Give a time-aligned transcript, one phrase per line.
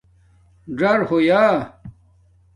[0.77, 1.43] ڎر ہویݳ